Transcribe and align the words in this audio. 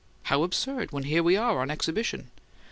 "How 0.23 0.41
absurd, 0.41 0.91
when 0.91 1.03
here 1.03 1.21
we 1.21 1.37
are 1.37 1.59
on 1.61 1.69
exhibition!" 1.69 2.31